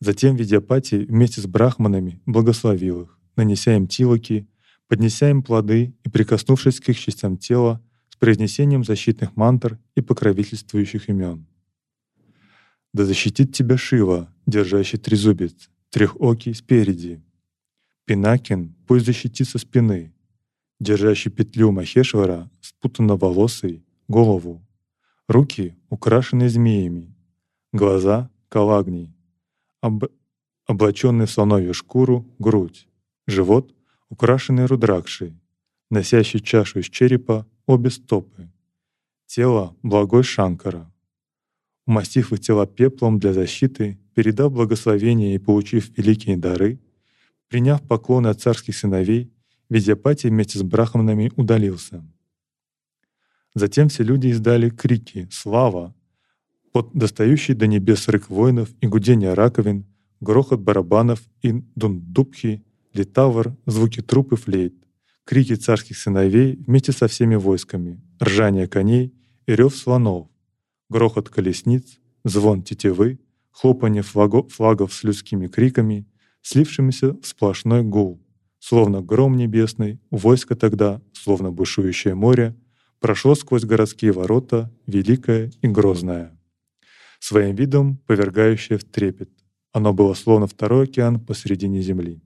Затем 0.01 0.37
Видяпати 0.37 1.07
вместе 1.07 1.41
с 1.41 1.47
брахманами 1.47 2.21
благословил 2.27 3.03
их, 3.03 3.19
нанеся 3.37 3.77
им 3.77 3.89
тилоки, 3.89 4.47
поднеся 4.87 5.31
им 5.31 5.43
плоды 5.43 5.95
и 6.05 6.09
прикоснувшись 6.09 6.81
к 6.81 6.89
их 6.89 6.99
частям 6.99 7.37
тела 7.37 7.83
с 8.09 8.17
произнесением 8.17 8.85
защитных 8.85 9.37
мантр 9.37 9.79
и 9.97 10.01
покровительствующих 10.01 11.09
имен. 11.09 11.47
«Да 12.95 13.05
защитит 13.05 13.53
тебя 13.53 13.77
Шива, 13.77 14.33
держащий 14.47 14.99
трезубец, 14.99 15.69
трехокий 15.91 16.55
спереди. 16.55 17.23
Пинакин 18.05 18.75
пусть 18.87 19.05
защитит 19.05 19.49
со 19.49 19.59
спины, 19.59 20.15
держащий 20.81 21.31
петлю 21.31 21.73
Махешвара, 21.73 22.51
спутанно-волосый, 22.61 23.85
голову. 24.07 24.65
Руки 25.27 25.77
украшены 25.91 26.49
змеями, 26.49 27.15
глаза— 27.73 28.31
калагни, 28.49 29.15
об... 29.81 30.05
облаченный 30.67 31.27
в 31.27 31.31
слоновью 31.31 31.75
шкуру— 31.75 32.27
грудь, 32.39 32.89
живот— 33.27 33.75
украшенный 34.09 34.67
рудракшей, 34.67 35.39
носящий 35.91 36.41
чашу 36.41 36.81
из 36.81 36.87
черепа 36.87 37.47
обе 37.67 37.91
стопы, 37.91 38.51
тело— 39.27 39.77
благой 39.83 40.23
Шанкара. 40.23 40.93
Умастив 41.87 42.33
их 42.33 42.41
тела 42.41 42.67
пеплом 42.67 43.19
для 43.19 43.33
защиты, 43.33 43.99
передав 44.15 44.53
благословение 44.53 45.35
и 45.35 45.39
получив 45.39 45.97
великие 45.97 46.37
дары, 46.37 46.81
приняв 47.49 47.83
поклоны 47.83 48.29
от 48.29 48.41
царских 48.41 48.77
сыновей, 48.77 49.33
Видяпати 49.71 50.29
вместе 50.29 50.59
с 50.59 50.63
брахманами 50.63 51.31
удалился. 51.37 52.03
Затем 53.55 53.89
все 53.89 54.03
люди 54.03 54.29
издали 54.29 54.71
крики 54.71 55.29
«Слава!» 55.31 55.95
Под 56.73 56.91
достающий 56.93 57.55
до 57.55 57.67
небес 57.67 58.09
рык 58.09 58.29
воинов 58.29 58.69
и 58.81 58.87
гудение 58.87 59.35
раковин, 59.35 59.87
грохот 60.21 60.61
барабанов 60.61 61.21
и 61.43 61.53
дундубхи, 61.75 62.65
литавр, 62.95 63.57
звуки 63.67 64.01
труп 64.01 64.33
и 64.33 64.37
флейт, 64.37 64.75
крики 65.25 65.55
царских 65.55 65.99
сыновей 65.99 66.57
вместе 66.67 66.93
со 66.93 67.07
всеми 67.09 67.35
войсками, 67.35 68.01
ржание 68.23 68.67
коней 68.67 69.15
и 69.47 69.55
рев 69.55 69.77
слонов, 69.77 70.29
грохот 70.89 71.29
колесниц, 71.29 71.99
звон 72.25 72.63
тетивы, 72.63 73.19
хлопанье 73.51 74.03
флагов, 74.03 74.53
флагов 74.53 74.93
с 74.93 75.03
людскими 75.05 75.47
криками, 75.49 76.07
слившимися 76.43 77.13
в 77.13 77.27
сплошной 77.27 77.83
гул. 77.83 78.23
Словно 78.61 79.03
гром 79.03 79.37
небесный, 79.37 80.01
войско 80.11 80.57
тогда, 80.57 81.01
словно 81.13 81.53
бушующее 81.53 82.15
море, 82.15 82.57
прошло 83.01 83.35
сквозь 83.35 83.65
городские 83.65 84.13
ворота, 84.13 84.73
великое 84.87 85.53
и 85.63 85.69
грозное. 85.69 86.38
Своим 87.19 87.57
видом 87.57 87.97
повергающее 88.07 88.79
в 88.79 88.85
трепет. 88.85 89.31
Оно 89.73 89.93
было 89.93 90.15
словно 90.15 90.47
второй 90.47 90.85
океан 90.85 91.21
посередине 91.21 91.83
земли. 91.83 92.21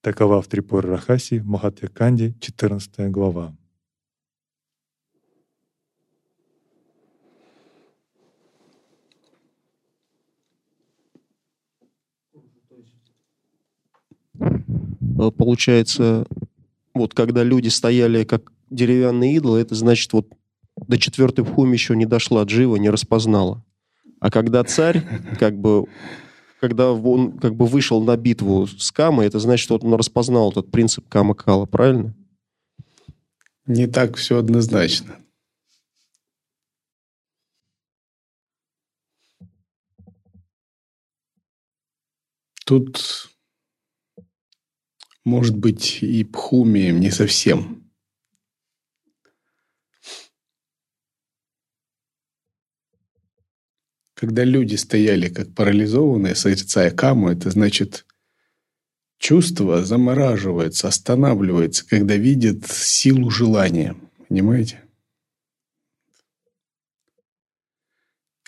Такова 0.00 0.42
в 0.42 0.48
Трипур 0.48 0.84
Рахаси 0.84 1.38
в 1.38 1.46
Махатхаканде, 1.46 2.34
14 2.40 3.10
глава. 3.10 3.56
Э, 15.18 15.30
получается, 15.30 16.26
вот 16.92 17.14
когда 17.14 17.42
люди 17.42 17.68
стояли 17.68 18.24
как 18.24 18.52
деревянные 18.70 19.36
идолы, 19.36 19.60
это 19.60 19.74
значит, 19.74 20.12
вот 20.12 20.28
до 20.76 20.98
четвертой 20.98 21.44
пхуми 21.44 21.74
еще 21.74 21.96
не 21.96 22.06
дошла 22.06 22.42
джива, 22.42 22.76
не 22.76 22.90
распознала. 22.90 23.64
А 24.20 24.30
когда 24.30 24.64
царь, 24.64 25.04
как 25.38 25.56
бы, 25.56 25.86
когда 26.60 26.92
он 26.92 27.38
как 27.38 27.54
бы 27.54 27.66
вышел 27.66 28.02
на 28.02 28.16
битву 28.16 28.66
с 28.66 28.90
Камой, 28.90 29.26
это 29.26 29.38
значит, 29.38 29.64
что 29.64 29.76
он 29.76 29.94
распознал 29.94 30.50
этот 30.50 30.70
принцип 30.70 31.08
Кама-Кала, 31.08 31.66
правильно? 31.66 32.14
Не 33.66 33.86
так 33.86 34.16
все 34.16 34.38
однозначно. 34.38 35.16
Тут 42.66 43.28
может 45.24 45.56
быть, 45.56 46.02
и 46.02 46.22
Пхуми 46.22 46.90
не 46.90 47.10
совсем. 47.10 47.83
Когда 54.24 54.42
люди 54.44 54.74
стояли 54.76 55.28
как 55.28 55.54
парализованные, 55.54 56.34
созерцая 56.34 56.90
каму, 56.90 57.28
это 57.28 57.50
значит, 57.50 58.06
чувство 59.18 59.84
замораживается, 59.84 60.88
останавливается, 60.88 61.86
когда 61.86 62.16
видят 62.16 62.66
силу 62.66 63.28
желания. 63.28 63.94
Понимаете? 64.28 64.82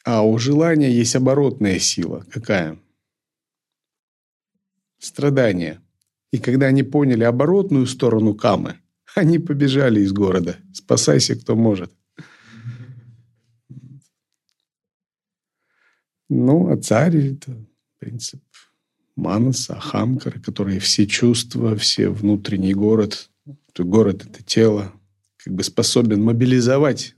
А 0.02 0.22
у 0.22 0.38
желания 0.38 0.90
есть 0.90 1.14
оборотная 1.14 1.78
сила. 1.78 2.24
Какая? 2.30 2.78
Страдание– 4.98 5.80
и 6.32 6.38
когда 6.38 6.66
они 6.66 6.82
поняли 6.82 7.22
оборотную 7.22 7.86
сторону 7.86 8.34
камы, 8.34 8.80
Они 9.16 9.38
побежали 9.38 10.00
из 10.00 10.12
города. 10.12 10.58
Спасайся, 10.74 11.36
кто 11.36 11.56
может. 11.56 11.90
Ну, 16.28 16.70
а 16.72 16.76
царь– 16.76 17.16
это 17.32 17.56
принцип 17.98 18.42
Манаса, 19.14 19.76
Ахамкара, 19.76 20.40
которые 20.40 20.80
все 20.80 21.06
чувства, 21.06 21.76
все 21.76 22.08
внутренний 22.08 22.74
город, 22.74 23.30
город– 23.78 24.26
это 24.28 24.42
тело, 24.42 24.92
как 25.36 25.54
бы 25.54 25.62
способен 25.62 26.22
мобилизовать 26.22 27.14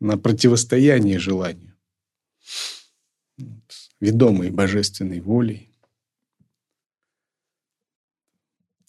на 0.00 0.16
противостояние 0.16 1.18
желанию. 1.18 1.74
Ведомый 4.00 4.50
божественной 4.50 5.20
волей. 5.20 5.70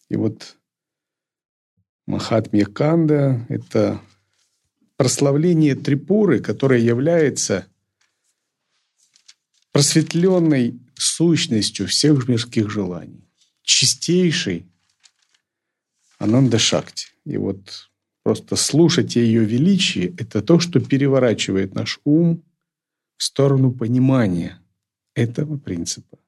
И 0.10 0.16
вот 0.16 0.58
Махатмья 2.06 2.66
Канда– 2.66 3.46
это 3.50 4.02
прославление 4.98 5.76
Трипуры, 5.76 6.40
которая 6.40 6.80
является 6.80 7.68
просветленной 9.76 10.80
сущностью 10.94 11.88
всех 11.88 12.30
мирских 12.30 12.70
желаний, 12.70 13.28
чистейшей 13.62 14.66
Ананда 16.18 16.58
Шакти. 16.60 17.08
И 17.26 17.36
вот 17.36 17.90
просто 18.24 18.56
слушать 18.56 19.18
ее 19.18 19.44
величие– 19.44 20.16
это 20.18 20.42
то, 20.42 20.62
что 20.62 20.80
переворачивает 20.80 21.76
наш 21.76 22.00
ум 22.06 22.42
в 23.18 23.24
сторону 23.26 23.74
понимания 23.74 24.62
этого 25.14 25.58
принципа. 25.58 26.20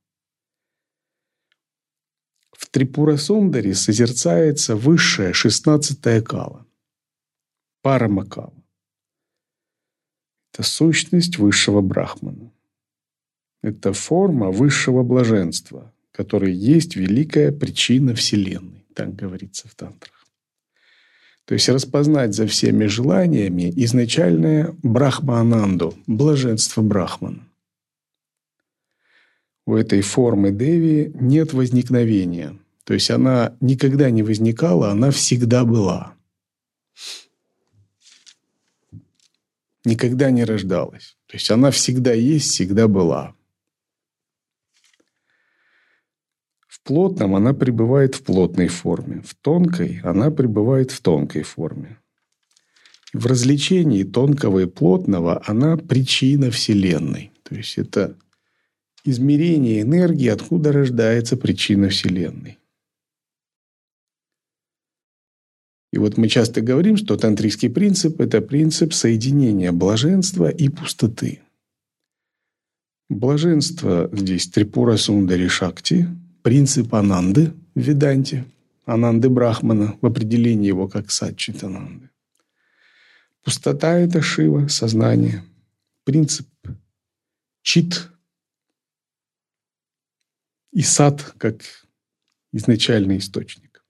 В 2.51 2.67
Трипура 2.69 3.15
Сундаре 3.15 3.75
созерцается 3.75 4.75
высшая 4.75 5.31
шестнадцатая 5.31 6.21
кала– 6.21 6.65
Парамакала. 7.81 8.61
Это 10.51 10.63
сущность 10.63 11.37
высшего 11.37 11.79
брахмана. 11.79 12.51
Это 13.67 13.91
форма 13.91 14.49
высшего 14.49 15.03
блаженства, 15.03 15.93
который 16.13 16.53
есть 16.53 16.95
великая 16.95 17.51
причина 17.51 18.15
Вселенной, 18.15 18.85
так 18.93 19.13
говорится 19.13 19.67
в 19.67 19.75
тантрах. 19.75 20.25
То 21.43 21.53
есть 21.53 21.67
распознать 21.67 22.33
за 22.33 22.47
всеми 22.47 22.85
желаниями 22.85 23.73
изначальное 23.75 24.73
брахма-ананду, 24.83 25.95
блаженство 26.07 26.81
брахмана. 26.81 27.45
У 29.65 29.75
этой 29.75 29.99
формы 30.01 30.51
Деви 30.51 31.11
нет 31.13 31.51
возникновения. 31.51 32.57
То 32.85 32.93
есть 32.93 33.11
она 33.11 33.57
никогда 33.59 34.09
не 34.09 34.23
возникала, 34.23 34.91
она 34.91 35.11
всегда 35.11 35.65
была. 35.65 36.13
Никогда 39.83 40.31
не 40.31 40.45
рождалась. 40.45 41.17
То 41.25 41.35
есть 41.35 41.51
она 41.51 41.71
всегда 41.71 42.13
есть, 42.13 42.51
всегда 42.51 42.87
была. 42.87 43.33
Плотном 46.87 47.35
она 47.35 47.53
пребывает 47.53 48.15
в 48.15 48.23
плотной 48.23 48.69
форме. 48.69 49.21
В 49.21 49.35
тонкой 49.35 49.99
она 50.03 50.31
пребывает 50.31 50.91
в 50.91 51.01
тонкой 51.01 51.43
форме. 51.43 51.99
В 53.13 53.25
развлечении 53.25 54.03
тонкого 54.03 54.59
и 54.59 54.65
плотного 54.65 55.41
она 55.45 55.77
причина 55.77 56.49
Вселенной. 56.49 57.31
То 57.43 57.55
есть 57.55 57.77
это 57.77 58.15
измерение 59.03 59.81
энергии, 59.81 60.27
откуда 60.27 60.71
рождается 60.71 61.37
причина 61.37 61.89
Вселенной. 61.89 62.57
И 65.93 65.97
вот 65.97 66.17
мы 66.17 66.27
часто 66.27 66.61
говорим, 66.61 66.97
что 66.97 67.17
тантрийский 67.17 67.69
принцип– 67.69 68.21
это 68.21 68.41
принцип 68.41 68.93
соединения 68.93 69.71
блаженства 69.71 70.49
и 70.49 70.69
пустоты. 70.69 71.41
Блаженство 73.09 74.09
здесь 74.11 74.47
Трипура 74.49 74.97
Сундари 74.97 75.47
Шакти, 75.47 76.07
принцип 76.47 76.95
Ананды 76.95 77.51
в 77.75 77.79
Веданте, 77.81 78.45
Ананды 78.85 79.29
Брахмана 79.29 79.97
в 80.01 80.05
определении 80.05 80.67
его 80.67 80.87
как 80.87 81.11
Сатчит 81.11 81.61
Ананды. 81.61 82.09
Пустота– 83.43 83.97
это 83.99 84.21
Шива, 84.21 84.69
сознание. 84.69 85.43
Принцип 86.05 86.47
Чит 87.63 88.09
и 90.71 90.83
сад 90.83 91.33
как 91.37 91.63
изначальный 92.53 93.17
источник. 93.17 93.83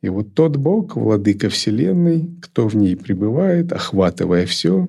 И 0.00 0.08
вот 0.08 0.34
тот 0.34 0.56
Бог, 0.56 0.96
владыка 0.96 1.48
Вселенной, 1.48 2.40
кто 2.42 2.66
в 2.66 2.74
ней 2.74 2.96
пребывает, 2.96 3.72
охватывая 3.72 4.46
все, 4.46 4.88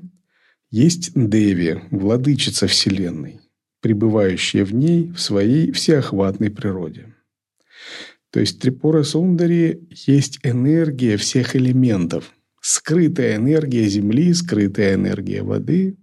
есть 0.72 1.12
Деви, 1.14 1.84
владычица 1.92 2.66
Вселенной, 2.66 3.40
пребывающая 3.82 4.66
в 4.66 4.74
ней 4.74 5.12
в 5.12 5.20
своей 5.20 5.72
всеохватной 5.72 6.50
природе. 6.50 7.14
То 8.32 8.40
есть 8.40 8.60
Трипура 8.60 9.04
Сундари 9.04 9.88
есть 9.90 10.40
энергия 10.44 11.18
всех 11.18 11.56
элементов, 11.56 12.34
скрытая 12.62 13.38
энергия 13.38 13.88
Земли, 13.88 14.34
скрытая 14.34 14.96
энергия 14.96 15.42
воды, 15.42 15.98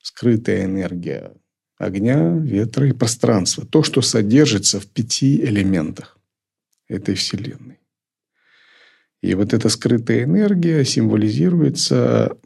скрытая 0.00 0.64
энергия 0.64 1.32
огня, 1.78 2.36
ветра 2.36 2.88
и 2.88 2.92
пространства. 2.92 3.64
То, 3.66 3.82
что 3.82 4.02
содержится 4.02 4.80
в 4.80 4.86
пяти 4.86 5.44
элементах 5.44 6.18
этой 6.88 7.14
Вселенной. 7.14 7.78
И 9.20 9.34
вот 9.34 9.54
эта 9.54 9.68
скрытая 9.68 10.24
энергия 10.24 10.84
символизируется 10.84 12.36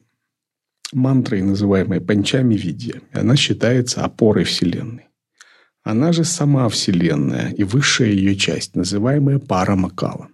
мантрой, 0.93 1.43
называемой 1.43 2.01
панчами 2.01 2.55
видья. 2.55 3.01
Она 3.13 3.37
считается 3.37 4.05
опорой 4.05 4.45
Вселенной. 4.45 5.09
Она 5.83 6.13
же 6.13 6.25
сама 6.25 6.69
Вселенная 6.69 7.51
и 7.51 7.63
высшая 7.65 8.11
ее 8.11 8.37
часть, 8.37 8.75
называемая 8.75 9.39
парамакала. 9.39 10.29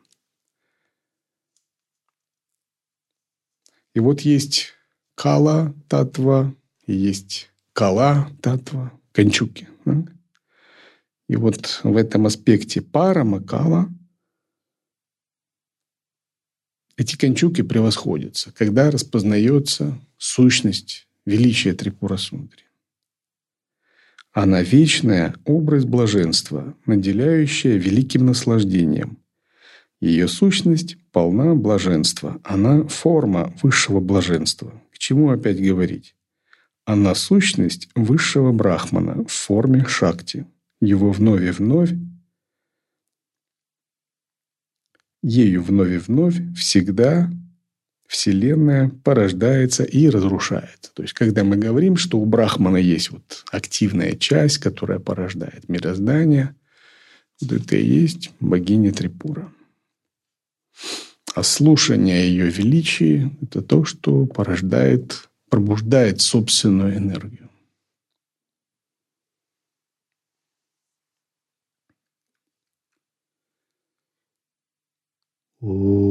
И 3.95 4.01
вот 4.01 4.23
есть 4.23 4.73
кала 5.15 5.75
татва, 5.89 6.55
и 6.87 6.95
есть 6.95 7.53
Кала, 7.73 8.31
Татва, 8.43 8.93
Кончуки. 9.13 9.69
И 11.29 11.37
вот 11.37 11.81
в 11.83 11.97
этом 11.97 12.27
аспекте 12.27 12.83
пара, 12.83 13.25
Макала, 13.25 13.89
эти 16.99 17.17
кончуки 17.17 17.63
превосходятся, 17.63 18.53
когда 18.53 18.91
распознается 18.91 19.99
сущность 20.23 21.09
величия 21.27 21.73
Трипура 21.73 22.17
Сундри. 22.17 22.63
Она 24.31 24.63
вечная 24.63 25.35
образ 25.45 25.85
блаженства, 25.85 26.77
наделяющая 26.87 27.77
великим 27.77 28.27
наслаждением. 28.27 29.19
Ее 30.01 30.29
сущность 30.29 30.97
полна 31.11 31.57
блаженства. 31.57 32.41
Она 32.45 32.85
форма 32.87 33.53
высшего 33.63 33.99
блаженства. 33.99 34.73
К 34.93 34.99
чему 34.99 35.31
опять 35.31 35.61
говорить? 35.61 36.15
Она 36.85 37.17
сущность 37.17 37.89
высшего 37.97 38.53
брахмана 38.53 39.25
в 39.25 39.33
форме 39.33 39.85
шакти. 39.87 40.47
Его 40.81 41.11
вновь 41.11 41.43
и 41.43 41.51
вновь, 41.51 41.93
ею 45.23 45.63
вновь 45.63 45.91
и 45.91 45.99
вновь 45.99 46.37
всегда 46.57 47.29
Вселенная 48.13 48.91
порождается 49.05 49.85
и 49.85 50.07
разрушается. 50.11 50.93
То 50.93 51.03
есть, 51.03 51.15
когда 51.15 51.45
мы 51.45 51.57
говорим, 51.57 51.97
что 51.97 52.19
у 52.19 52.27
Брахмана 52.27 52.77
есть 52.77 53.11
вот 53.11 53.43
активная 53.51 54.13
часть, 54.17 54.59
которая 54.59 54.99
порождает 54.99 55.67
мироздание, 55.71 56.55
вот 57.41 57.53
это 57.53 57.75
и 57.75 57.87
есть 57.87 58.31
богиня 58.39 58.93
Трипура. 58.93 59.51
А 61.35 61.43
слушание 61.43 62.29
ее 62.29 62.51
величия– 62.51 63.31
это 63.41 63.63
то, 63.63 63.87
что 63.87 64.27
порождает 64.27 65.31
пробуждает 65.49 66.21
собственную 66.21 66.99
энергию. 66.99 67.49
О 75.63 76.02